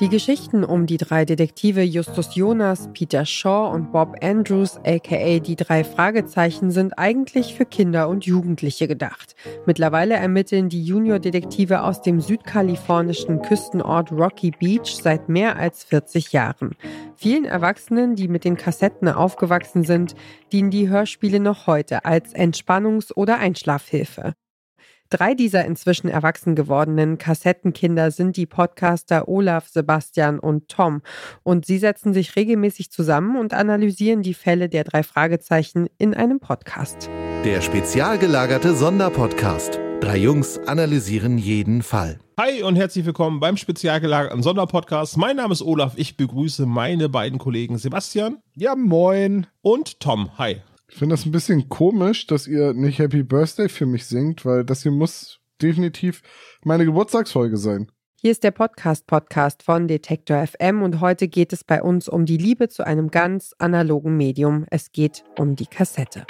Die 0.00 0.08
Geschichten 0.08 0.62
um 0.62 0.86
die 0.86 0.96
drei 0.96 1.24
Detektive 1.24 1.82
Justus 1.82 2.36
Jonas, 2.36 2.88
Peter 2.92 3.26
Shaw 3.26 3.72
und 3.74 3.90
Bob 3.90 4.14
Andrews, 4.22 4.76
aka 4.84 5.40
die 5.40 5.56
drei 5.56 5.82
Fragezeichen, 5.82 6.70
sind 6.70 6.96
eigentlich 6.96 7.56
für 7.56 7.64
Kinder 7.64 8.08
und 8.08 8.24
Jugendliche 8.24 8.86
gedacht. 8.86 9.34
Mittlerweile 9.66 10.14
ermitteln 10.14 10.68
die 10.68 10.84
Junior-Detektive 10.84 11.82
aus 11.82 12.00
dem 12.00 12.20
südkalifornischen 12.20 13.42
Küstenort 13.42 14.12
Rocky 14.12 14.52
Beach 14.52 15.00
seit 15.02 15.28
mehr 15.28 15.56
als 15.56 15.82
40 15.82 16.30
Jahren. 16.30 16.76
Vielen 17.16 17.44
Erwachsenen, 17.44 18.14
die 18.14 18.28
mit 18.28 18.44
den 18.44 18.56
Kassetten 18.56 19.08
aufgewachsen 19.08 19.82
sind, 19.82 20.14
dienen 20.52 20.70
die 20.70 20.88
Hörspiele 20.88 21.40
noch 21.40 21.66
heute 21.66 22.04
als 22.04 22.36
Entspannungs- 22.36 23.12
oder 23.12 23.38
Einschlafhilfe. 23.38 24.34
Drei 25.10 25.32
dieser 25.32 25.64
inzwischen 25.64 26.08
erwachsen 26.08 26.54
gewordenen 26.54 27.16
Kassettenkinder 27.16 28.10
sind 28.10 28.36
die 28.36 28.44
Podcaster 28.44 29.26
Olaf, 29.26 29.66
Sebastian 29.68 30.38
und 30.38 30.68
Tom. 30.68 31.00
Und 31.42 31.64
sie 31.64 31.78
setzen 31.78 32.12
sich 32.12 32.36
regelmäßig 32.36 32.90
zusammen 32.90 33.36
und 33.38 33.54
analysieren 33.54 34.20
die 34.20 34.34
Fälle 34.34 34.68
der 34.68 34.84
drei 34.84 35.02
Fragezeichen 35.02 35.88
in 35.96 36.12
einem 36.12 36.40
Podcast. 36.40 37.08
Der 37.42 37.62
spezial 37.62 38.18
gelagerte 38.18 38.74
Sonderpodcast. 38.74 39.80
Drei 40.00 40.18
Jungs 40.18 40.58
analysieren 40.58 41.38
jeden 41.38 41.82
Fall. 41.82 42.18
Hi 42.38 42.62
und 42.62 42.76
herzlich 42.76 43.06
willkommen 43.06 43.40
beim 43.40 43.56
spezial 43.56 44.00
gelagerten 44.00 44.42
Sonderpodcast. 44.42 45.16
Mein 45.16 45.36
Name 45.36 45.54
ist 45.54 45.62
Olaf. 45.62 45.94
Ich 45.96 46.18
begrüße 46.18 46.66
meine 46.66 47.08
beiden 47.08 47.38
Kollegen 47.38 47.78
Sebastian. 47.78 48.42
Ja, 48.54 48.76
moin. 48.76 49.46
Und 49.62 50.00
Tom. 50.00 50.36
Hi. 50.36 50.58
Ich 50.90 50.96
finde 50.96 51.14
das 51.14 51.26
ein 51.26 51.32
bisschen 51.32 51.68
komisch, 51.68 52.26
dass 52.26 52.46
ihr 52.46 52.72
nicht 52.72 52.98
Happy 52.98 53.22
Birthday 53.22 53.68
für 53.68 53.86
mich 53.86 54.06
singt, 54.06 54.44
weil 54.44 54.64
das 54.64 54.82
hier 54.82 54.92
muss 54.92 55.40
definitiv 55.60 56.22
meine 56.64 56.86
Geburtstagsfolge 56.86 57.56
sein. 57.58 57.92
Hier 58.20 58.32
ist 58.32 58.42
der 58.42 58.50
Podcast-Podcast 58.50 59.62
von 59.62 59.86
Detektor 59.86 60.44
FM 60.44 60.82
und 60.82 61.00
heute 61.00 61.28
geht 61.28 61.52
es 61.52 61.62
bei 61.62 61.82
uns 61.82 62.08
um 62.08 62.26
die 62.26 62.38
Liebe 62.38 62.68
zu 62.68 62.84
einem 62.84 63.10
ganz 63.10 63.54
analogen 63.58 64.16
Medium. 64.16 64.66
Es 64.70 64.90
geht 64.90 65.24
um 65.38 65.54
die 65.54 65.66
Kassette. 65.66 66.26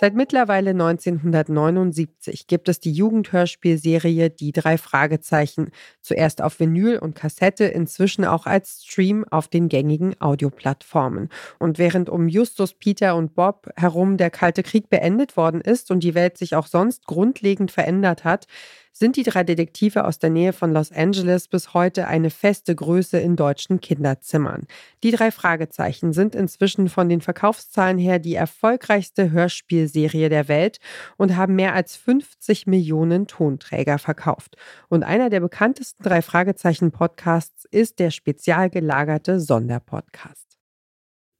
Seit 0.00 0.14
mittlerweile 0.14 0.70
1979 0.70 2.46
gibt 2.46 2.70
es 2.70 2.80
die 2.80 2.90
Jugendhörspielserie 2.90 4.30
Die 4.30 4.50
drei 4.50 4.78
Fragezeichen, 4.78 5.72
zuerst 6.00 6.40
auf 6.40 6.58
Vinyl 6.58 6.96
und 6.96 7.14
Kassette, 7.14 7.64
inzwischen 7.64 8.24
auch 8.24 8.46
als 8.46 8.82
Stream 8.82 9.26
auf 9.30 9.48
den 9.48 9.68
gängigen 9.68 10.18
Audioplattformen. 10.18 11.28
Und 11.58 11.76
während 11.76 12.08
um 12.08 12.28
Justus, 12.28 12.72
Peter 12.72 13.14
und 13.14 13.34
Bob 13.34 13.68
herum 13.76 14.16
der 14.16 14.30
Kalte 14.30 14.62
Krieg 14.62 14.88
beendet 14.88 15.36
worden 15.36 15.60
ist 15.60 15.90
und 15.90 16.02
die 16.02 16.14
Welt 16.14 16.38
sich 16.38 16.56
auch 16.56 16.66
sonst 16.66 17.04
grundlegend 17.04 17.70
verändert 17.70 18.24
hat, 18.24 18.46
sind 18.92 19.16
die 19.16 19.22
drei 19.22 19.44
Detektive 19.44 20.04
aus 20.04 20.18
der 20.18 20.30
Nähe 20.30 20.52
von 20.52 20.72
Los 20.72 20.92
Angeles 20.92 21.48
bis 21.48 21.74
heute 21.74 22.06
eine 22.08 22.28
feste 22.28 22.74
Größe 22.74 23.18
in 23.18 23.36
deutschen 23.36 23.80
Kinderzimmern. 23.80 24.66
Die 25.02 25.10
drei 25.10 25.30
Fragezeichen 25.30 26.12
sind 26.12 26.34
inzwischen 26.34 26.88
von 26.88 27.08
den 27.08 27.20
Verkaufszahlen 27.20 27.98
her 27.98 28.18
die 28.18 28.34
erfolgreichste 28.34 29.30
Hörspielserie 29.30 29.89
der 29.92 30.48
Welt 30.48 30.78
und 31.16 31.36
haben 31.36 31.54
mehr 31.54 31.74
als 31.74 31.96
50 31.96 32.66
Millionen 32.66 33.26
Tonträger 33.26 33.98
verkauft. 33.98 34.56
Und 34.88 35.02
einer 35.02 35.30
der 35.30 35.40
bekanntesten 35.40 36.02
drei 36.02 36.22
Fragezeichen 36.22 36.90
Podcasts 36.90 37.64
ist 37.70 37.98
der 37.98 38.10
spezial 38.10 38.70
gelagerte 38.70 39.40
Sonderpodcast. 39.40 40.50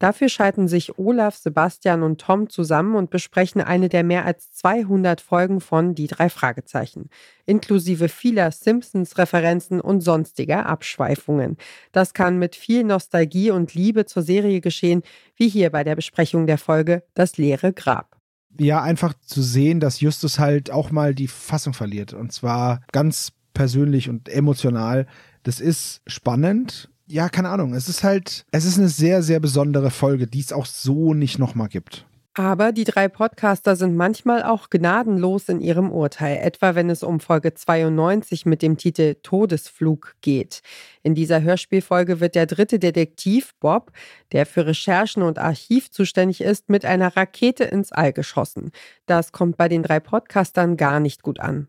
Dafür 0.01 0.31
schalten 0.31 0.67
sich 0.67 0.99
Olaf, 0.99 1.37
Sebastian 1.37 2.03
und 2.03 2.23
Tom 2.23 2.49
zusammen 2.49 2.95
und 2.95 3.11
besprechen 3.11 3.61
eine 3.61 3.91
der 3.91 4.03
mehr 4.03 4.25
als 4.25 4.51
200 4.55 5.21
Folgen 5.21 5.61
von 5.61 5.95
Die 5.95 6.07
drei 6.07 6.31
Fragezeichen, 6.31 7.11
inklusive 7.45 8.09
vieler 8.09 8.51
Simpsons-Referenzen 8.51 9.79
und 9.79 10.01
sonstiger 10.01 10.65
Abschweifungen. 10.65 11.59
Das 11.93 12.15
kann 12.15 12.39
mit 12.39 12.57
viel 12.57 12.83
Nostalgie 12.83 13.51
und 13.51 13.75
Liebe 13.75 14.07
zur 14.07 14.23
Serie 14.23 14.63
geschehen, 14.63 15.03
wie 15.37 15.51
hier 15.51 15.69
bei 15.69 15.85
der 15.85 15.97
Besprechung 15.97 16.47
der 16.47 16.59
Folge 16.59 17.03
Das 17.13 17.37
leere 17.37 17.75
Grab. 17.75 18.20
Ja, 18.59 18.83
einfach 18.83 19.15
zu 19.25 19.43
sehen, 19.43 19.81
dass 19.81 20.01
Justus 20.01 20.39
halt 20.39 20.71
auch 20.71 20.91
mal 20.91 21.15
die 21.15 21.29
Fassung 21.29 21.73
verliert. 21.73 22.13
Und 22.13 22.33
zwar 22.33 22.81
ganz 22.93 23.33
persönlich 23.55 24.09
und 24.09 24.29
emotional. 24.29 25.07
Das 25.43 25.61
ist 25.61 26.03
spannend 26.07 26.91
ja, 27.11 27.29
keine 27.29 27.49
Ahnung. 27.49 27.75
Es 27.75 27.89
ist 27.89 28.05
halt, 28.05 28.47
es 28.53 28.65
ist 28.65 28.79
eine 28.79 28.89
sehr, 28.89 29.23
sehr 29.23 29.41
besondere 29.41 29.91
Folge, 29.91 30.29
die 30.29 30.41
es 30.41 30.53
auch 30.53 30.67
so 30.67 31.13
nicht 31.13 31.39
nochmal 31.39 31.69
gibt. 31.69 32.07
Aber 32.35 32.71
die 32.71 32.85
drei 32.85 33.09
Podcaster 33.09 33.75
sind 33.75 33.97
manchmal 33.97 34.45
auch 34.45 34.71
gnadenlos 34.71 35.49
in 35.49 35.61
ihrem 35.61 35.91
Urteil, 35.91 36.39
etwa 36.39 36.77
wenn 36.77 36.89
es 36.89 37.03
um 37.03 37.19
Folge 37.19 37.55
92 37.55 38.47
mit 38.47 38.63
dem 38.63 38.77
Titel 38.77 39.17
Todesflug 39.23 40.15
geht. 40.21 40.61
In 41.03 41.17
dieser 41.17 41.43
Hörspielfolge 41.43 42.21
wird 42.21 42.37
der 42.37 42.47
dritte 42.47 42.79
Detektiv, 42.79 43.53
Bob, 43.59 43.91
der 44.31 44.47
für 44.47 44.65
Recherchen 44.65 45.25
und 45.25 45.41
Archiv 45.41 45.91
zuständig 45.91 46.41
ist, 46.41 46.69
mit 46.69 46.85
einer 46.85 47.17
Rakete 47.17 47.65
ins 47.65 47.91
All 47.91 48.13
geschossen. 48.13 48.71
Das 49.07 49.33
kommt 49.33 49.57
bei 49.57 49.69
den 49.69 49.83
drei 49.83 49.99
Podcastern 49.99 50.77
gar 50.77 51.01
nicht 51.01 51.23
gut 51.23 51.41
an. 51.41 51.67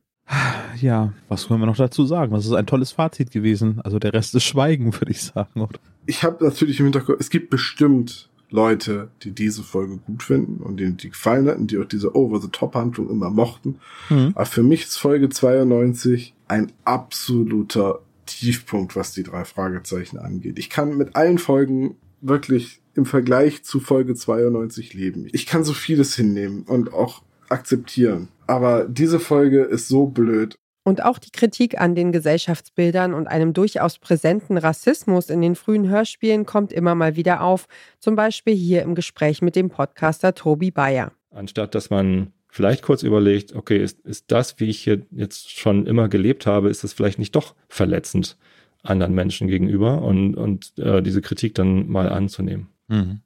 Ja, 0.79 1.11
was 1.27 1.47
können 1.47 1.59
wir 1.59 1.65
noch 1.65 1.75
dazu 1.75 2.05
sagen? 2.05 2.33
Das 2.33 2.45
ist 2.45 2.53
ein 2.53 2.65
tolles 2.65 2.91
Fazit 2.91 3.31
gewesen. 3.31 3.81
Also 3.83 3.99
der 3.99 4.13
Rest 4.13 4.35
ist 4.35 4.43
Schweigen, 4.43 4.93
würde 4.93 5.11
ich 5.11 5.23
sagen, 5.23 5.59
oder? 5.61 5.79
Ich 6.05 6.23
habe 6.23 6.43
natürlich 6.43 6.79
im 6.79 6.85
Hinterkopf, 6.85 7.17
es 7.19 7.29
gibt 7.29 7.49
bestimmt 7.49 8.30
Leute, 8.51 9.09
die 9.23 9.31
diese 9.31 9.63
Folge 9.63 9.97
gut 9.97 10.23
finden 10.23 10.61
und 10.61 10.77
denen 10.77 10.97
die 10.97 11.09
gefallen 11.09 11.47
hatten, 11.47 11.67
die 11.67 11.77
auch 11.77 11.85
diese 11.85 12.15
Over-the-Top-Handlung 12.15 13.09
immer 13.09 13.29
mochten. 13.29 13.79
Mhm. 14.09 14.33
Aber 14.35 14.45
für 14.45 14.63
mich 14.63 14.83
ist 14.83 14.97
Folge 14.97 15.29
92 15.29 16.33
ein 16.47 16.71
absoluter 16.83 18.01
Tiefpunkt, 18.25 18.95
was 18.95 19.13
die 19.13 19.23
drei 19.23 19.45
Fragezeichen 19.45 20.17
angeht. 20.17 20.59
Ich 20.59 20.69
kann 20.69 20.97
mit 20.97 21.15
allen 21.15 21.37
Folgen 21.37 21.95
wirklich 22.19 22.81
im 22.93 23.05
Vergleich 23.05 23.63
zu 23.63 23.79
Folge 23.79 24.15
92 24.15 24.93
leben. 24.93 25.27
Ich 25.31 25.45
kann 25.45 25.63
so 25.63 25.73
vieles 25.73 26.15
hinnehmen 26.15 26.63
und 26.63 26.93
auch 26.93 27.23
akzeptieren. 27.49 28.27
Aber 28.47 28.85
diese 28.85 29.19
Folge 29.19 29.61
ist 29.61 29.87
so 29.87 30.07
blöd. 30.07 30.55
Und 30.83 31.03
auch 31.03 31.19
die 31.19 31.31
Kritik 31.31 31.79
an 31.79 31.93
den 31.93 32.11
Gesellschaftsbildern 32.11 33.13
und 33.13 33.27
einem 33.27 33.53
durchaus 33.53 33.99
präsenten 33.99 34.57
Rassismus 34.57 35.29
in 35.29 35.41
den 35.41 35.55
frühen 35.55 35.87
Hörspielen 35.87 36.45
kommt 36.45 36.73
immer 36.73 36.95
mal 36.95 37.15
wieder 37.15 37.41
auf. 37.41 37.67
Zum 37.99 38.15
Beispiel 38.15 38.55
hier 38.55 38.81
im 38.81 38.95
Gespräch 38.95 39.41
mit 39.43 39.55
dem 39.55 39.69
Podcaster 39.69 40.33
Tobi 40.33 40.71
Bayer. 40.71 41.11
Anstatt 41.29 41.75
dass 41.75 41.91
man 41.91 42.33
vielleicht 42.49 42.81
kurz 42.81 43.03
überlegt, 43.03 43.55
okay, 43.55 43.77
ist, 43.77 43.99
ist 44.01 44.31
das, 44.31 44.59
wie 44.59 44.69
ich 44.69 44.83
hier 44.83 45.05
jetzt 45.11 45.57
schon 45.57 45.85
immer 45.85 46.09
gelebt 46.09 46.45
habe, 46.45 46.69
ist 46.69 46.83
das 46.83 46.93
vielleicht 46.93 47.19
nicht 47.19 47.35
doch 47.35 47.55
verletzend 47.69 48.37
anderen 48.83 49.13
Menschen 49.13 49.47
gegenüber 49.47 50.01
und, 50.01 50.35
und 50.35 50.77
äh, 50.77 51.01
diese 51.01 51.21
Kritik 51.21 51.55
dann 51.55 51.87
mal 51.87 52.09
anzunehmen. 52.09 52.67
Mhm. 52.87 53.21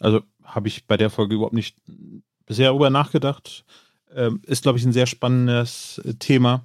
Also 0.00 0.20
habe 0.44 0.68
ich 0.68 0.86
bei 0.86 0.96
der 0.96 1.10
Folge 1.10 1.34
überhaupt 1.34 1.54
nicht 1.54 1.76
bisher 2.46 2.66
darüber 2.66 2.90
nachgedacht. 2.90 3.64
Ähm, 4.14 4.40
ist, 4.46 4.62
glaube 4.62 4.78
ich, 4.78 4.84
ein 4.84 4.92
sehr 4.92 5.06
spannendes 5.06 6.00
äh, 6.04 6.14
Thema. 6.14 6.64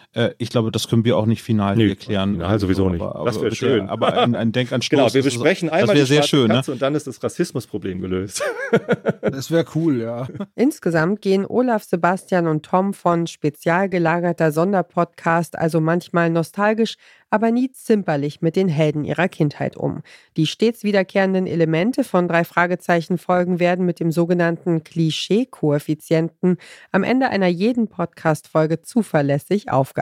Äh, 0.13 0.31
ich 0.37 0.49
glaube, 0.49 0.71
das 0.71 0.87
können 0.89 1.05
wir 1.05 1.17
auch 1.17 1.25
nicht 1.25 1.41
final 1.41 1.75
nee, 1.75 1.89
erklären. 1.89 2.33
Final 2.33 2.59
sowieso 2.59 2.89
nicht. 2.89 3.01
Aber, 3.01 3.25
das 3.25 3.41
wäre 3.41 3.55
schön. 3.55 3.87
Aber 3.87 4.17
ein, 4.17 4.35
ein 4.35 4.51
Denkanstoß. 4.51 4.89
genau, 4.89 5.13
wir 5.13 5.23
besprechen 5.23 5.69
das, 5.69 5.79
einmal 5.79 5.95
das 5.95 6.07
die 6.09 6.13
sehr 6.13 6.23
schön, 6.23 6.47
ne? 6.47 6.55
Katze 6.55 6.71
ne? 6.71 6.73
und 6.73 6.81
dann 6.81 6.95
ist 6.95 7.07
das 7.07 7.23
Rassismusproblem 7.23 8.01
gelöst. 8.01 8.43
das 9.21 9.51
wäre 9.51 9.65
cool, 9.75 10.01
ja. 10.01 10.27
Insgesamt 10.55 11.21
gehen 11.21 11.45
Olaf, 11.45 11.83
Sebastian 11.83 12.47
und 12.47 12.65
Tom 12.65 12.93
von 12.93 13.27
spezial 13.27 13.87
gelagerter 13.87 14.51
Sonderpodcast 14.51 15.57
also 15.57 15.79
manchmal 15.79 16.29
nostalgisch, 16.29 16.97
aber 17.29 17.49
nie 17.51 17.71
zimperlich 17.71 18.41
mit 18.41 18.57
den 18.57 18.67
Helden 18.67 19.05
ihrer 19.05 19.29
Kindheit 19.29 19.77
um. 19.77 20.01
Die 20.35 20.45
stets 20.45 20.83
wiederkehrenden 20.83 21.47
Elemente 21.47 22.03
von 22.03 22.27
drei 22.27 22.43
Fragezeichen 22.43 23.17
Folgen 23.17 23.61
werden 23.61 23.85
mit 23.85 24.01
dem 24.01 24.11
sogenannten 24.11 24.83
Klischee-Koeffizienten 24.83 26.57
am 26.91 27.03
Ende 27.03 27.29
einer 27.29 27.47
jeden 27.47 27.87
Podcast-Folge 27.87 28.81
zuverlässig 28.81 29.71
aufgearbeitet. 29.71 30.00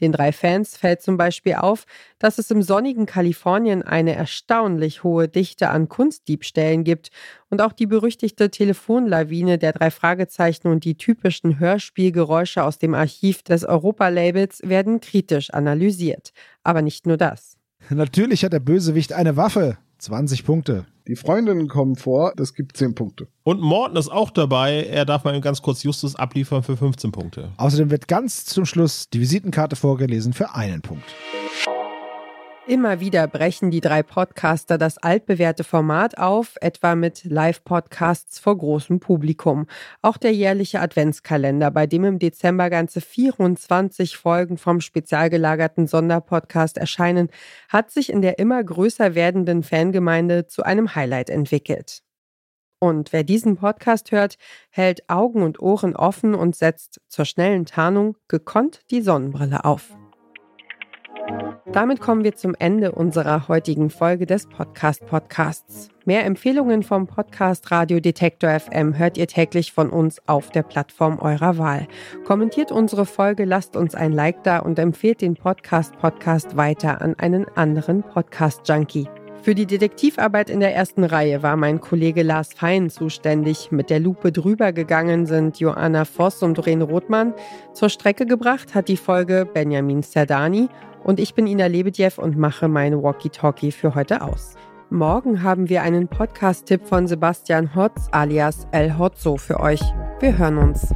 Den 0.00 0.12
drei 0.12 0.32
Fans 0.32 0.76
fällt 0.76 1.02
zum 1.02 1.16
Beispiel 1.16 1.54
auf, 1.54 1.84
dass 2.18 2.38
es 2.38 2.50
im 2.50 2.62
sonnigen 2.62 3.06
Kalifornien 3.06 3.82
eine 3.82 4.14
erstaunlich 4.14 5.04
hohe 5.04 5.28
Dichte 5.28 5.70
an 5.70 5.88
Kunstdiebstählen 5.88 6.84
gibt 6.84 7.10
und 7.50 7.60
auch 7.60 7.72
die 7.72 7.86
berüchtigte 7.86 8.50
Telefonlawine 8.50 9.58
der 9.58 9.72
drei 9.72 9.90
Fragezeichen 9.90 10.68
und 10.68 10.84
die 10.84 10.96
typischen 10.96 11.58
Hörspielgeräusche 11.58 12.64
aus 12.64 12.78
dem 12.78 12.94
Archiv 12.94 13.42
des 13.42 13.64
Europa-Labels 13.64 14.60
werden 14.64 15.00
kritisch 15.00 15.50
analysiert. 15.50 16.32
Aber 16.62 16.82
nicht 16.82 17.06
nur 17.06 17.16
das. 17.16 17.58
Natürlich 17.90 18.44
hat 18.44 18.52
der 18.52 18.60
Bösewicht 18.60 19.12
eine 19.12 19.36
Waffe. 19.36 19.76
20 20.02 20.44
Punkte. 20.44 20.86
Die 21.06 21.14
Freundinnen 21.14 21.68
kommen 21.68 21.96
vor, 21.96 22.32
das 22.36 22.54
gibt 22.54 22.76
10 22.76 22.94
Punkte. 22.94 23.28
Und 23.44 23.60
Morten 23.60 23.96
ist 23.96 24.10
auch 24.10 24.30
dabei. 24.30 24.84
Er 24.84 25.04
darf 25.04 25.22
mal 25.24 25.40
ganz 25.40 25.62
kurz 25.62 25.84
Justus 25.84 26.16
abliefern 26.16 26.62
für 26.62 26.76
15 26.76 27.12
Punkte. 27.12 27.52
Außerdem 27.56 27.90
wird 27.90 28.08
ganz 28.08 28.44
zum 28.44 28.66
Schluss 28.66 29.08
die 29.10 29.20
Visitenkarte 29.20 29.76
vorgelesen 29.76 30.32
für 30.32 30.54
einen 30.54 30.82
Punkt. 30.82 31.04
Immer 32.68 33.00
wieder 33.00 33.26
brechen 33.26 33.72
die 33.72 33.80
drei 33.80 34.04
Podcaster 34.04 34.78
das 34.78 34.96
altbewährte 34.96 35.64
Format 35.64 36.16
auf, 36.16 36.54
etwa 36.60 36.94
mit 36.94 37.24
Live-Podcasts 37.24 38.38
vor 38.38 38.56
großem 38.56 39.00
Publikum. 39.00 39.66
Auch 40.00 40.16
der 40.16 40.32
jährliche 40.32 40.80
Adventskalender, 40.80 41.72
bei 41.72 41.88
dem 41.88 42.04
im 42.04 42.18
Dezember 42.20 42.70
ganze 42.70 43.00
24 43.00 44.16
Folgen 44.16 44.58
vom 44.58 44.80
spezial 44.80 45.28
gelagerten 45.28 45.88
Sonderpodcast 45.88 46.78
erscheinen, 46.78 47.30
hat 47.68 47.90
sich 47.90 48.12
in 48.12 48.22
der 48.22 48.38
immer 48.38 48.62
größer 48.62 49.16
werdenden 49.16 49.64
Fangemeinde 49.64 50.46
zu 50.46 50.62
einem 50.62 50.94
Highlight 50.94 51.30
entwickelt. 51.30 52.02
Und 52.78 53.12
wer 53.12 53.24
diesen 53.24 53.56
Podcast 53.56 54.12
hört, 54.12 54.36
hält 54.70 55.08
Augen 55.10 55.42
und 55.42 55.60
Ohren 55.60 55.96
offen 55.96 56.36
und 56.36 56.54
setzt 56.54 57.00
zur 57.08 57.24
schnellen 57.24 57.66
Tarnung 57.66 58.16
gekonnt 58.28 58.82
die 58.92 59.02
Sonnenbrille 59.02 59.64
auf. 59.64 59.96
Damit 61.72 62.00
kommen 62.00 62.22
wir 62.22 62.34
zum 62.34 62.54
Ende 62.58 62.92
unserer 62.92 63.48
heutigen 63.48 63.88
Folge 63.88 64.26
des 64.26 64.46
Podcast 64.46 65.06
Podcasts. 65.06 65.88
Mehr 66.04 66.26
Empfehlungen 66.26 66.82
vom 66.82 67.06
Podcast 67.06 67.70
Radio 67.70 67.98
Detektor 67.98 68.60
FM 68.60 68.98
hört 68.98 69.16
ihr 69.16 69.26
täglich 69.26 69.72
von 69.72 69.88
uns 69.88 70.20
auf 70.28 70.50
der 70.50 70.64
Plattform 70.64 71.18
eurer 71.18 71.56
Wahl. 71.56 71.88
Kommentiert 72.26 72.72
unsere 72.72 73.06
Folge, 73.06 73.46
lasst 73.46 73.74
uns 73.74 73.94
ein 73.94 74.12
Like 74.12 74.44
da 74.44 74.58
und 74.58 74.78
empfehlt 74.78 75.22
den 75.22 75.34
Podcast 75.34 75.96
Podcast 75.98 76.58
weiter 76.58 77.00
an 77.00 77.14
einen 77.18 77.46
anderen 77.56 78.02
Podcast 78.02 78.68
Junkie. 78.68 79.08
Für 79.42 79.54
die 79.54 79.66
Detektivarbeit 79.66 80.50
in 80.50 80.60
der 80.60 80.72
ersten 80.72 81.02
Reihe 81.02 81.42
war 81.42 81.56
mein 81.56 81.80
Kollege 81.80 82.22
Lars 82.22 82.52
Fein 82.52 82.90
zuständig. 82.90 83.72
Mit 83.72 83.90
der 83.90 83.98
Lupe 83.98 84.30
drüber 84.30 84.72
gegangen 84.72 85.26
sind 85.26 85.58
Joanna 85.58 86.04
Voss 86.04 86.44
und 86.44 86.58
Doreen 86.58 86.82
Rothmann. 86.82 87.34
Zur 87.72 87.88
Strecke 87.88 88.24
gebracht 88.24 88.74
hat 88.74 88.86
die 88.86 88.96
Folge 88.96 89.48
Benjamin 89.52 90.02
Serdani 90.02 90.68
und 91.04 91.20
ich 91.20 91.34
bin 91.34 91.46
Ina 91.46 91.66
Lebedjew 91.66 92.12
und 92.16 92.36
mache 92.36 92.68
meine 92.68 93.02
Walkie-Talkie 93.02 93.72
für 93.72 93.94
heute 93.94 94.22
aus. 94.22 94.54
Morgen 94.90 95.42
haben 95.42 95.68
wir 95.68 95.82
einen 95.82 96.08
Podcast-Tipp 96.08 96.86
von 96.86 97.06
Sebastian 97.06 97.74
Hotz 97.74 98.08
alias 98.10 98.66
El 98.72 98.98
Hotzo 98.98 99.36
für 99.36 99.60
euch. 99.60 99.80
Wir 100.20 100.36
hören 100.36 100.58
uns. 100.58 100.94